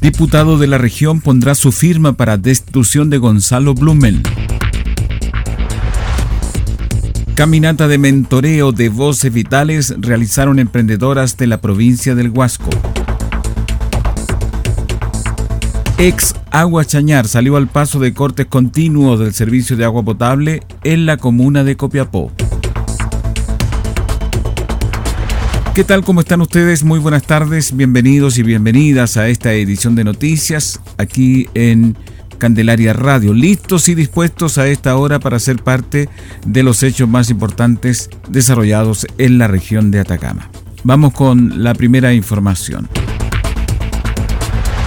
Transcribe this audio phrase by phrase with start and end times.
[0.00, 4.22] Diputado de la región pondrá su firma para destitución de Gonzalo Blumel.
[7.34, 12.70] Caminata de mentoreo de voces vitales realizaron emprendedoras de la provincia del Huasco.
[15.98, 21.04] Ex Agua Chañar salió al paso de cortes continuos del servicio de agua potable en
[21.04, 22.32] la comuna de Copiapó.
[25.80, 26.04] ¿Qué tal?
[26.04, 26.84] ¿Cómo están ustedes?
[26.84, 31.96] Muy buenas tardes, bienvenidos y bienvenidas a esta edición de noticias aquí en
[32.36, 36.10] Candelaria Radio, listos y dispuestos a esta hora para ser parte
[36.46, 40.50] de los hechos más importantes desarrollados en la región de Atacama.
[40.84, 42.86] Vamos con la primera información.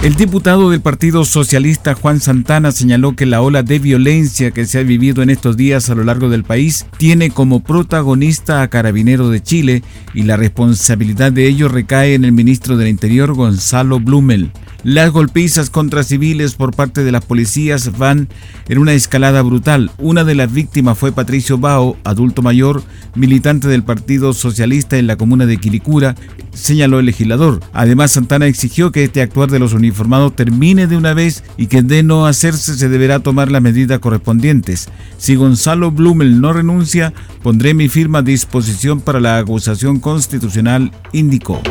[0.04, 4.78] El diputado del Partido Socialista Juan Santana señaló que la ola de violencia que se
[4.78, 9.30] ha vivido en estos días a lo largo del país tiene como protagonista a Carabinero
[9.30, 9.82] de Chile
[10.12, 14.50] y la responsabilidad de ello recae en el ministro del Interior Gonzalo Blumel.
[14.84, 18.28] Las golpizas contra civiles por parte de las policías van
[18.68, 19.90] en una escalada brutal.
[19.96, 22.82] Una de las víctimas fue Patricio Bao, adulto mayor,
[23.14, 26.16] militante del Partido Socialista en la comuna de Quilicura,
[26.52, 27.60] señaló el legislador.
[27.72, 31.80] Además, Santana exigió que este actuar de los uniformados termine de una vez y que
[31.80, 34.90] de no hacerse se deberá tomar las medidas correspondientes.
[35.16, 41.62] Si Gonzalo Blumel no renuncia, pondré mi firma a disposición para la acusación constitucional, indicó.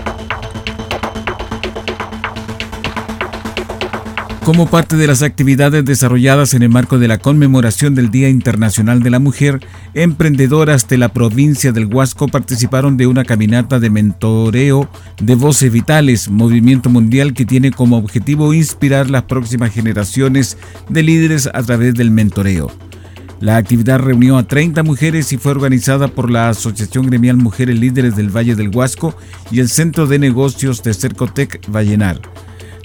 [4.45, 9.01] Como parte de las actividades desarrolladas en el marco de la conmemoración del Día Internacional
[9.01, 14.89] de la Mujer, emprendedoras de la provincia del Huasco participaron de una caminata de mentoreo
[15.21, 20.57] de voces vitales, movimiento mundial que tiene como objetivo inspirar las próximas generaciones
[20.89, 22.69] de líderes a través del mentoreo.
[23.39, 28.17] La actividad reunió a 30 mujeres y fue organizada por la Asociación Gremial Mujeres Líderes
[28.17, 29.15] del Valle del Huasco
[29.51, 32.19] y el Centro de Negocios de Cercotec Vallenar.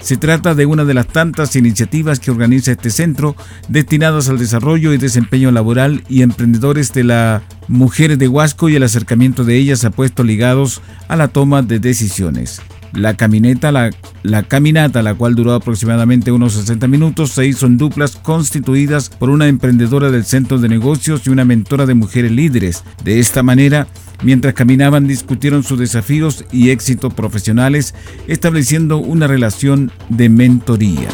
[0.01, 3.35] Se trata de una de las tantas iniciativas que organiza este centro
[3.67, 8.83] destinadas al desarrollo y desempeño laboral y emprendedores de la mujeres de Huasco y el
[8.83, 12.61] acercamiento de ellas a puestos ligados a la toma de decisiones.
[12.93, 13.91] La caminata, la,
[14.23, 19.29] la, caminata, la cual duró aproximadamente unos 60 minutos, se hizo en duplas constituidas por
[19.29, 22.83] una emprendedora del centro de negocios y una mentora de mujeres líderes.
[23.03, 23.87] De esta manera,
[24.21, 27.95] Mientras caminaban discutieron sus desafíos y éxitos profesionales,
[28.27, 31.09] estableciendo una relación de mentoría.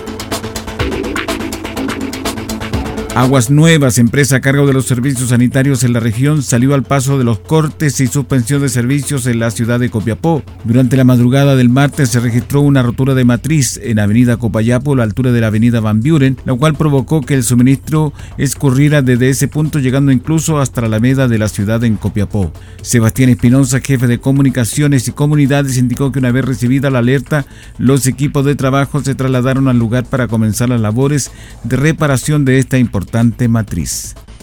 [3.15, 7.17] Aguas Nuevas, empresa a cargo de los servicios sanitarios en la región, salió al paso
[7.17, 10.43] de los cortes y suspensión de servicios en la ciudad de Copiapó.
[10.65, 14.97] Durante la madrugada del martes se registró una rotura de matriz en Avenida Copayapo, a
[14.97, 19.29] la altura de la Avenida Van Buren, lo cual provocó que el suministro escurriera desde
[19.29, 22.51] ese punto, llegando incluso hasta la Alameda de la ciudad en Copiapó.
[22.81, 27.45] Sebastián Espinosa, jefe de comunicaciones y comunidades, indicó que una vez recibida la alerta,
[27.77, 31.31] los equipos de trabajo se trasladaron al lugar para comenzar las labores
[31.63, 33.04] de reparación de esta importante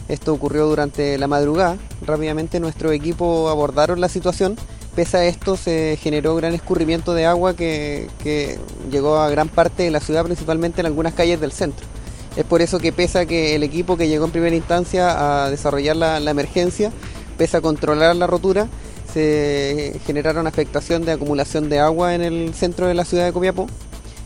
[0.09, 1.77] Esto ocurrió durante la madrugada.
[2.05, 4.57] Rápidamente nuestro equipo abordaron la situación.
[4.95, 8.09] Pese a esto se generó gran escurrimiento de agua que,
[8.91, 11.87] llegó a gran parte de la ciudad, principalmente en algunas calles del centro.
[12.37, 15.51] Es por eso que pese a que el equipo que llegó en primera instancia a
[15.51, 16.93] desarrollar la, la emergencia,
[17.39, 18.69] pese a controlar la rotura,
[19.13, 23.67] se generaron afectación de acumulación de agua en el centro de la ciudad de Copiapó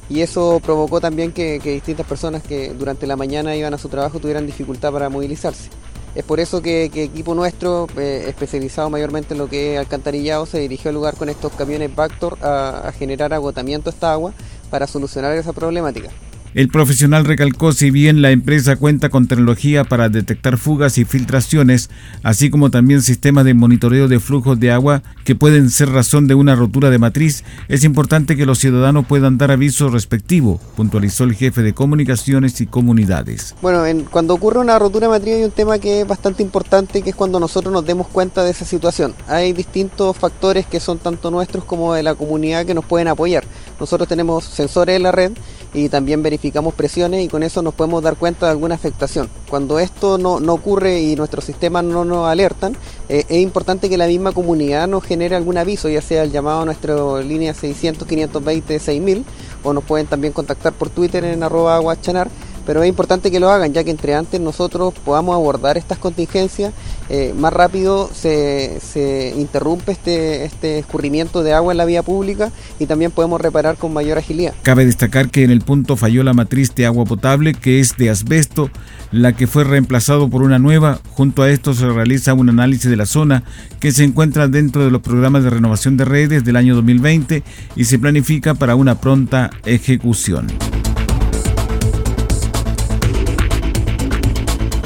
[0.09, 4.21] y eso provocó también que, distintas personas que durante la mañana iban a su trabajo
[4.21, 5.71] tuvieran dificultad para movilizarse.
[6.15, 10.59] Es por eso que, equipo nuestro, eh, especializado mayormente en lo que es alcantarillado, se
[10.59, 14.33] dirigió al lugar con estos camiones Bactor a, a generar agotamiento de esta agua
[14.71, 16.11] para solucionar esa problemática.
[16.57, 21.91] El profesional recalcó si bien la empresa cuenta con tecnología para detectar fugas y filtraciones,
[22.23, 26.35] así como también sistemas de monitoreo de flujos de agua que pueden ser razón de
[26.35, 31.35] una rotura de matriz, es importante que los ciudadanos puedan dar aviso respectivo, puntualizó el
[31.35, 33.55] jefe de comunicaciones y comunidades.
[33.61, 37.11] Bueno, cuando ocurre una rotura de matriz hay un tema que es bastante importante, que
[37.11, 39.15] es cuando nosotros nos demos cuenta de esa situación.
[39.29, 43.45] Hay distintos factores que son tanto nuestros como de la comunidad que nos pueden apoyar.
[43.79, 45.33] Nosotros tenemos sensores en la red
[45.75, 49.29] y también verificamos presiones y con eso nos podemos dar cuenta de alguna afectación.
[49.49, 52.77] Cuando esto no, ocurre y nuestros sistemas no nos alertan,
[53.09, 56.63] eh, es importante que la misma comunidad nos genere algún aviso, ya sea el llamado
[56.63, 59.25] a nuestra línea 600 520 6000
[59.63, 62.29] o nos pueden también contactar por Twitter en arroba guachanar
[62.67, 66.75] pero es importante que lo hagan, ya que entre antes nosotros podamos abordar estas contingencias,
[67.09, 72.51] eh, más rápido se, se, interrumpe este, este escurrimiento de agua en la vía pública
[72.81, 74.53] y también podemos reparar con mayor agilidad.
[74.63, 78.11] Cabe destacar que en el punto falló la matriz de agua potable, que es de
[78.11, 78.71] asbesto,
[79.13, 80.99] la que fue reemplazado por una nueva.
[81.13, 83.45] Junto a esto se realiza un análisis de la zona
[83.79, 87.45] que se encuentra dentro de los programas de renovación de redes del año 2020
[87.77, 90.49] y se planifica para una pronta ejecución.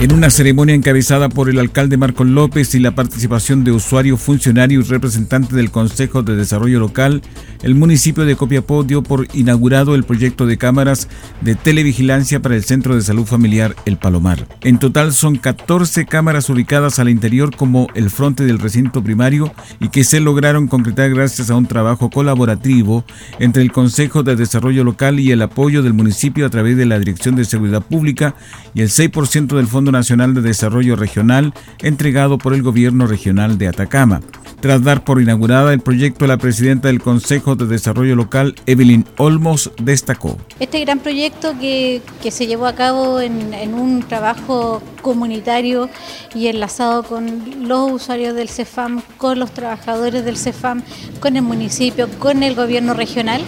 [0.00, 4.87] En una ceremonia encabezada por el alcalde Marcos López y la participación de usuarios, funcionarios
[4.87, 7.20] y representantes del Consejo de Desarrollo Local,
[7.62, 11.06] el municipio de Copiapó dio por inaugurado el proyecto de cámaras
[11.43, 14.47] de televigilancia para el Centro de Salud Familiar El Palomar.
[14.62, 19.91] En total son 14 cámaras ubicadas al interior como el fronte del recinto primario y
[19.91, 23.05] que se lograron concretar gracias a un trabajo colaborativo
[23.38, 26.99] entre el Consejo de Desarrollo Local y el apoyo del municipio a través de la
[26.99, 28.35] Dirección de Seguridad Pública
[28.73, 33.69] y el 6% del Fondo Nacional de Desarrollo Regional entregado por el Gobierno Regional de
[33.69, 34.21] Atacama.
[34.61, 39.71] Tras dar por inaugurada el proyecto, la presidenta del Consejo de Desarrollo Local, Evelyn Olmos,
[39.81, 40.37] destacó.
[40.59, 45.89] Este gran proyecto que, se llevó a cabo en, un trabajo comunitario
[46.35, 50.83] y enlazado con los usuarios del CEFAM, con los trabajadores del CEFAM,
[51.21, 53.41] con el municipio, con el gobierno regional,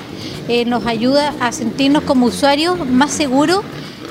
[0.48, 3.62] eh, nos ayuda a sentirnos como usuarios más seguros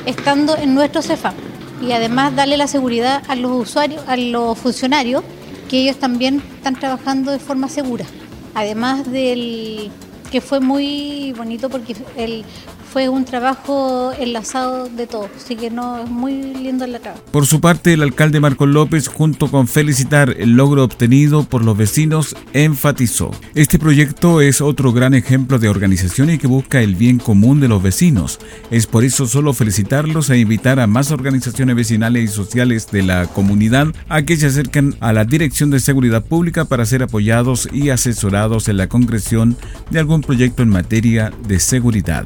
[0.05, 1.33] estando en nuestro CEFAM
[1.81, 5.23] y además darle la seguridad a los usuarios, a los funcionarios,
[5.69, 8.05] que ellos también están trabajando de forma segura.
[8.53, 9.89] Además del
[10.31, 12.45] que fue muy bonito porque el,
[12.91, 17.23] fue un trabajo enlazado de todos, así que no es muy lindo el trabajo.
[17.31, 21.77] Por su parte, el alcalde Marcos López, junto con felicitar el logro obtenido por los
[21.77, 23.31] vecinos, enfatizó.
[23.55, 27.69] Este proyecto es otro gran ejemplo de organización y que busca el bien común de
[27.69, 28.39] los vecinos.
[28.71, 33.27] Es por eso solo felicitarlos e invitar a más organizaciones vecinales y sociales de la
[33.27, 37.89] comunidad a que se acerquen a la Dirección de Seguridad Pública para ser apoyados y
[37.89, 39.55] asesorados en la concreción
[39.91, 42.25] de algún proyecto en materia de seguridad.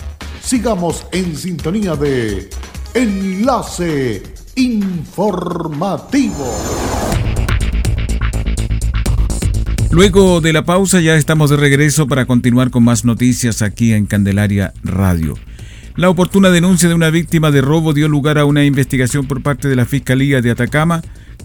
[0.43, 2.49] Sigamos en sintonía de
[2.93, 4.23] Enlace
[4.55, 6.45] Informativo.
[9.91, 14.07] Luego de la pausa ya estamos de regreso para continuar con más noticias aquí en
[14.07, 15.35] Candelaria Radio.
[15.95, 19.67] La oportuna denuncia de una víctima de robo dio lugar a una investigación por parte
[19.67, 21.01] de la Fiscalía de Atacama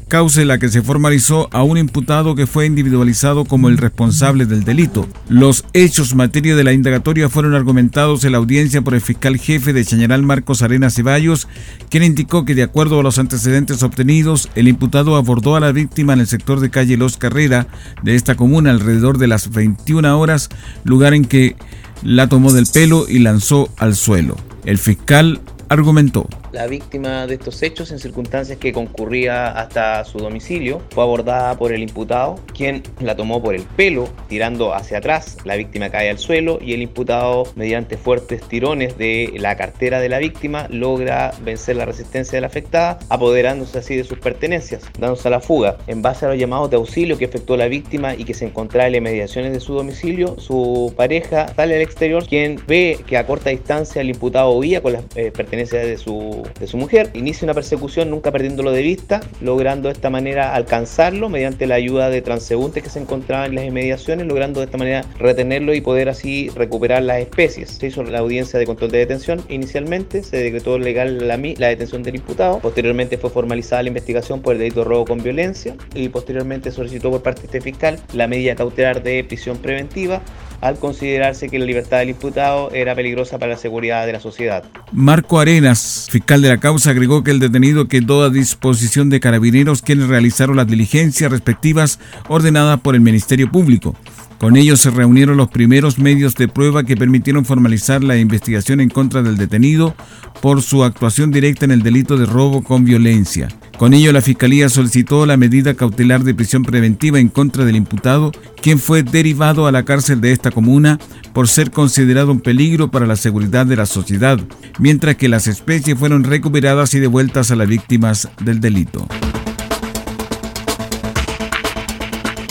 [0.09, 4.47] causa en la que se formalizó a un imputado que fue individualizado como el responsable
[4.47, 5.09] del delito.
[5.29, 9.73] Los hechos materia de la indagatoria fueron argumentados en la audiencia por el fiscal jefe
[9.73, 11.49] de Chañaral Marcos Arena Ceballos,
[11.91, 16.13] quien indicó que de acuerdo a los antecedentes obtenidos, el imputado abordó a la víctima
[16.13, 17.67] en el sector de calle Los Carrera
[18.03, 20.51] de esta comuna alrededor de las 21 horas,
[20.85, 21.57] lugar en que
[22.03, 24.37] la tomó del pelo y lanzó al suelo.
[24.65, 26.29] El fiscal argumentó.
[26.57, 31.71] La víctima de estos hechos en circunstancias que concurría hasta su domicilio fue abordada por
[31.71, 35.37] el imputado, quien la tomó por el pelo, tirando hacia atrás.
[35.45, 40.09] La víctima cae al suelo y el imputado, mediante fuertes tirones de la cartera de
[40.09, 45.29] la víctima, logra vencer la resistencia de la afectada, apoderándose así de sus pertenencias, dándose
[45.29, 45.77] a la fuga.
[45.87, 48.87] En base a los llamados de auxilio que efectuó la víctima y que se encontraba
[48.87, 53.27] en las mediaciones de su domicilio, su pareja sale al exterior, quien ve que a
[53.27, 57.47] corta distancia el imputado huía con las eh, pertenencias de su, de su mujer, inicia
[57.47, 62.23] una persecución nunca perdiéndolo de vista, logrando de esta manera alcanzarlo mediante la ayuda de
[62.23, 66.51] transeúntes que se encontraban en las inmediaciones, logrando de esta manera retenerlo y poder así
[66.55, 67.71] recuperar las especies.
[67.71, 72.17] Se hizo la audiencia de control de detención inicialmente, se decretó legal la, detención del
[72.17, 76.71] imputado, posteriormente fue formalizada la investigación por el delito de robo con violencia y posteriormente
[76.71, 80.23] solicitó por parte de este fiscal la medida cautelar de prisión preventiva
[80.61, 84.65] al considerarse que la libertad del imputado era peligrosa para la seguridad de la sociedad.
[84.93, 89.81] Marco Arenas, fiscal de la causa, agregó que el detenido quedó a disposición de carabineros
[89.81, 93.95] quienes realizaron las diligencias respectivas ordenadas por el Ministerio Público.
[94.39, 98.91] Con ellos se reunieron los primeros medios de prueba que permitieron formalizar la investigación en
[98.91, 99.95] contra del detenido
[100.41, 103.49] por su actuación directa en el delito de robo con violencia.
[103.79, 108.33] Con ello, la Fiscalía solicitó la medida cautelar de prisión preventiva en contra del imputado,
[108.63, 110.99] quien fue derivado a la cárcel de esta comuna
[111.35, 114.39] por ser considerado un peligro para la seguridad de la sociedad,
[114.79, 119.07] mientras que las especies fueron recuperadas y devueltas a las víctimas del delito.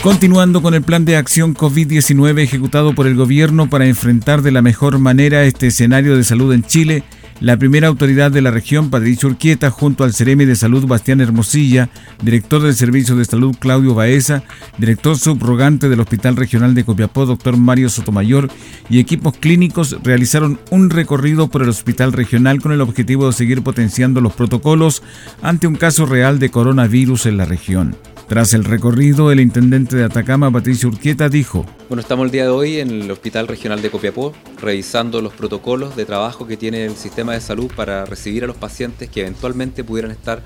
[0.06, 4.62] Continuando con el plan de acción COVID-19 ejecutado por el gobierno para enfrentar de la
[4.62, 7.04] mejor manera este escenario de salud en Chile,
[7.42, 11.90] la primera autoridad de la región, Patricio Urquieta, junto al Ceremi de Salud Bastián Hermosilla,
[12.22, 14.44] director del Servicio de Salud Claudio Baeza,
[14.78, 18.50] director subrogante del Hospital Regional de Copiapó, doctor Mario Sotomayor,
[18.90, 23.64] y equipos clínicos realizaron un recorrido por el Hospital Regional con el objetivo de seguir
[23.64, 25.04] potenciando los protocolos
[25.42, 27.96] ante un caso real de coronavirus en la región.
[28.28, 32.50] Tras el recorrido, el intendente de Atacama, Patricio Urquieta, dijo, Bueno, estamos el día de
[32.50, 36.96] hoy en el Hospital Regional de Copiapó, revisando los protocolos de trabajo que tiene el
[36.96, 40.42] sistema de salud para recibir a los pacientes que eventualmente pudieran estar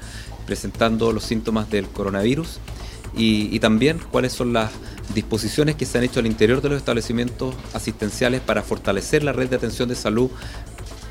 [0.45, 2.59] presentando los síntomas del coronavirus
[3.15, 4.71] y, y también cuáles son las
[5.15, 9.49] disposiciones que se han hecho al interior de los establecimientos asistenciales para fortalecer la red
[9.49, 10.29] de atención de salud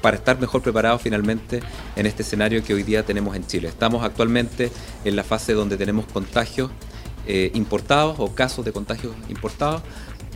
[0.01, 1.61] para estar mejor preparados finalmente
[1.97, 3.69] en este escenario que hoy día tenemos en Chile.
[3.69, 4.71] Estamos actualmente
[5.05, 6.71] en la fase donde tenemos contagios
[7.27, 9.83] eh, importados o casos de contagios importados.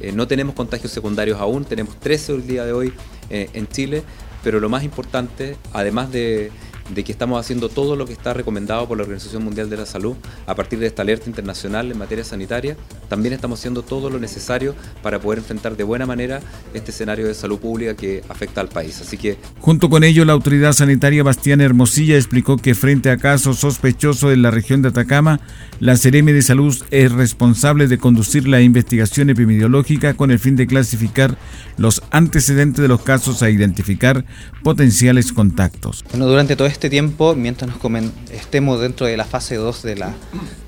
[0.00, 2.92] Eh, no tenemos contagios secundarios aún, tenemos 13 el día de hoy
[3.30, 4.02] eh, en Chile,
[4.42, 6.50] pero lo más importante, además de
[6.94, 9.86] de que estamos haciendo todo lo que está recomendado por la Organización Mundial de la
[9.86, 12.76] Salud a partir de esta alerta internacional en materia sanitaria.
[13.08, 16.40] También estamos haciendo todo lo necesario para poder enfrentar de buena manera
[16.74, 19.00] este escenario de salud pública que afecta al país.
[19.00, 23.58] Así que junto con ello la autoridad sanitaria Bastián Hermosilla explicó que frente a casos
[23.58, 25.40] sospechosos en la región de Atacama,
[25.80, 30.66] la Seremi de Salud es responsable de conducir la investigación epidemiológica con el fin de
[30.66, 31.36] clasificar
[31.76, 34.24] los antecedentes de los casos a identificar
[34.62, 36.04] potenciales contactos.
[36.10, 40.14] Bueno, durante todo este tiempo, mientras nos estemos dentro de la fase 2 de la,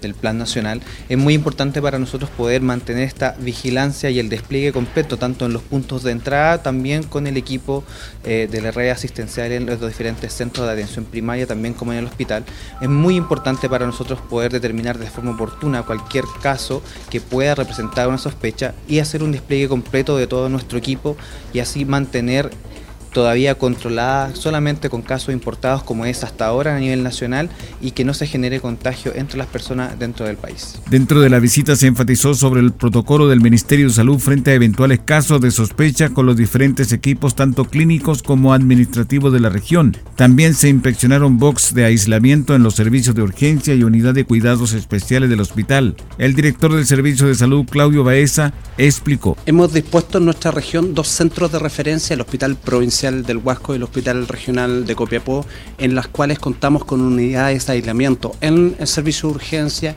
[0.01, 4.73] del Plan Nacional, es muy importante para nosotros poder mantener esta vigilancia y el despliegue
[4.73, 7.85] completo, tanto en los puntos de entrada, también con el equipo
[8.25, 11.99] eh, de la red asistencial en los diferentes centros de atención primaria, también como en
[11.99, 12.45] el hospital.
[12.81, 18.09] Es muy importante para nosotros poder determinar de forma oportuna cualquier caso que pueda representar
[18.09, 21.17] una sospecha y hacer un despliegue completo de todo nuestro equipo
[21.53, 22.51] y así mantener
[23.15, 27.49] todavía controlada solamente con casos importados como es hasta ahora a nivel nacional
[27.81, 30.79] y que no se genere contagio entre las personas dentro del país.
[30.91, 34.55] Dentro de la visita se enfatizó sobre el protocolo del Ministerio de Salud frente a
[34.55, 39.97] eventuales casos de sospecha con los diferentes equipos tanto clínicos como administrativos de la región.
[40.17, 44.73] También se inspeccionaron box de aislamiento en los servicios de urgencia y unidad de cuidados
[44.73, 45.95] especiales del hospital.
[46.19, 49.37] El director del Servicio de Salud, Claudio Baeza, explicó.
[49.47, 53.77] Hemos dispuesto en nuestra región dos centros de referencia, el Hospital Provincial del Huasco y
[53.77, 55.45] el Hospital Regional de Copiapó,
[55.77, 59.95] en las cuales contamos con unidades de aislamiento en el servicio de urgencia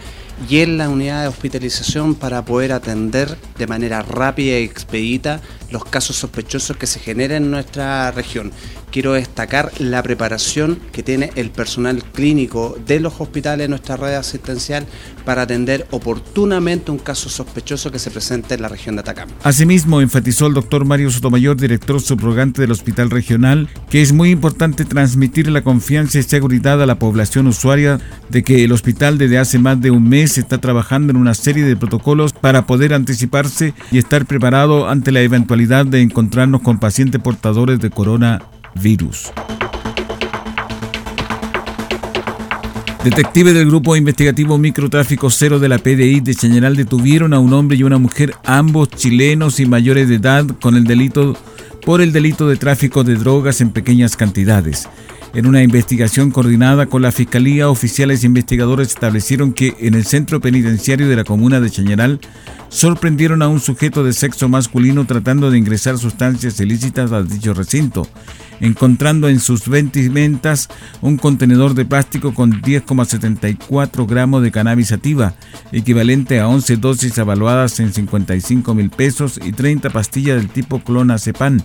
[0.49, 5.41] y en la unidad de hospitalización para poder atender de manera rápida y expedita
[5.71, 8.51] los casos sospechosos que se generen en nuestra región.
[8.89, 14.13] Quiero destacar la preparación que tiene el personal clínico de los hospitales de nuestra red
[14.13, 14.85] asistencial
[15.25, 19.33] para atender oportunamente un caso sospechoso que se presente en la región de Atacama.
[19.43, 24.85] Asimismo, enfatizó el doctor Mario Sotomayor, director subrogante del Hospital Regional, que es muy importante
[24.85, 29.59] transmitir la confianza y seguridad a la población usuaria de que el hospital desde hace
[29.59, 33.97] más de un mes está trabajando en una serie de protocolos para poder anticiparse y
[33.97, 39.31] estar preparado ante la eventualidad de encontrarnos con pacientes portadores de coronavirus.
[43.03, 47.77] Detectives del Grupo Investigativo Microtráfico Cero de la PDI de Chañaral detuvieron a un hombre
[47.77, 51.37] y una mujer, ambos chilenos y mayores de edad, con el delito
[51.85, 54.89] por el delito de tráfico de drogas en pequeñas cantidades.
[55.33, 60.39] En una investigación coordinada con la Fiscalía, oficiales e investigadores establecieron que en el centro
[60.39, 62.19] penitenciario de la comuna de Chañaral
[62.69, 68.07] sorprendieron a un sujeto de sexo masculino tratando de ingresar sustancias ilícitas a dicho recinto,
[68.59, 70.67] encontrando en sus ventimentas
[71.01, 75.33] un contenedor de plástico con 10,74 gramos de cannabis sativa,
[75.71, 81.61] equivalente a 11 dosis evaluadas en 55 mil pesos y 30 pastillas del tipo clonazepam.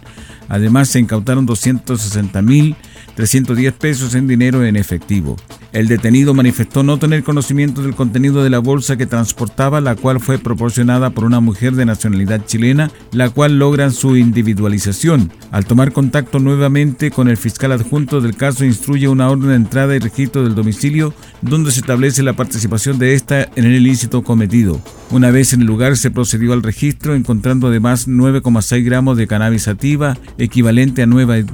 [0.48, 2.76] Además, se incautaron 260 mil
[3.14, 5.36] 310 pesos en dinero en efectivo.
[5.72, 10.20] El detenido manifestó no tener conocimiento del contenido de la bolsa que transportaba, la cual
[10.20, 15.32] fue proporcionada por una mujer de nacionalidad chilena, la cual logran su individualización.
[15.50, 19.96] Al tomar contacto nuevamente con el fiscal adjunto del caso, instruye una orden de entrada
[19.96, 24.78] y registro del domicilio, donde se establece la participación de esta en el ilícito cometido.
[25.10, 29.62] Una vez en el lugar se procedió al registro, encontrando además 9,6 gramos de cannabis
[29.62, 31.46] sativa, equivalente a 9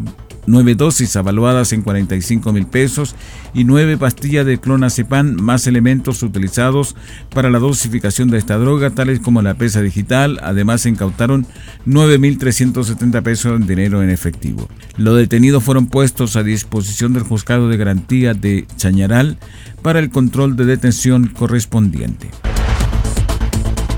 [0.49, 3.15] nueve dosis avaluadas en 45 mil pesos
[3.55, 6.97] y nueve pastillas de clonazepam más elementos utilizados
[7.35, 10.41] para la dosificación de esta droga, tales como la pesa digital.
[10.43, 11.47] Además, se incautaron
[11.87, 14.69] 9.370 pesos en dinero en efectivo.
[14.97, 19.39] Los detenidos fueron puestos a disposición del juzgado de garantía de Chañaral
[19.83, 22.31] para el control de detención correspondiente.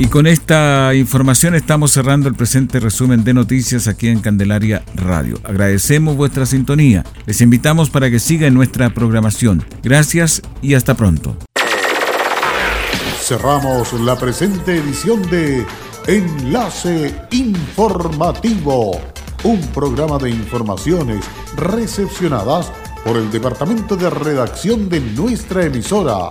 [0.00, 5.38] Y con esta información estamos cerrando el presente resumen de noticias aquí en Candelaria Radio.
[5.44, 7.04] Agradecemos vuestra sintonía.
[7.26, 9.62] Les invitamos para que sigan nuestra programación.
[9.82, 11.36] Gracias y hasta pronto.
[13.20, 15.66] Cerramos la presente edición de
[16.06, 18.98] Enlace Informativo,
[19.44, 21.26] un programa de informaciones
[21.56, 22.72] recepcionadas
[23.04, 26.30] por el Departamento de Redacción de nuestra emisora